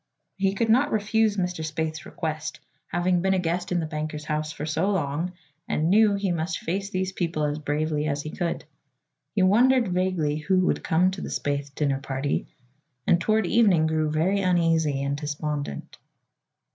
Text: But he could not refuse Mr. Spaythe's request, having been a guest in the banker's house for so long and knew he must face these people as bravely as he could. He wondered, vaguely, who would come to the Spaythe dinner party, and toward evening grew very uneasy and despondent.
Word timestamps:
But 0.39 0.43
he 0.45 0.53
could 0.55 0.69
not 0.69 0.91
refuse 0.91 1.37
Mr. 1.37 1.63
Spaythe's 1.63 2.07
request, 2.07 2.59
having 2.87 3.21
been 3.21 3.35
a 3.35 3.37
guest 3.37 3.71
in 3.71 3.79
the 3.79 3.85
banker's 3.85 4.25
house 4.25 4.51
for 4.51 4.65
so 4.65 4.89
long 4.89 5.33
and 5.67 5.91
knew 5.91 6.15
he 6.15 6.31
must 6.31 6.57
face 6.57 6.89
these 6.89 7.11
people 7.11 7.43
as 7.43 7.59
bravely 7.59 8.07
as 8.07 8.23
he 8.23 8.31
could. 8.31 8.65
He 9.35 9.43
wondered, 9.43 9.89
vaguely, 9.89 10.37
who 10.37 10.61
would 10.65 10.83
come 10.83 11.11
to 11.11 11.21
the 11.21 11.29
Spaythe 11.29 11.75
dinner 11.75 11.99
party, 11.99 12.47
and 13.05 13.21
toward 13.21 13.45
evening 13.45 13.85
grew 13.85 14.09
very 14.09 14.39
uneasy 14.39 15.03
and 15.03 15.15
despondent. 15.15 15.99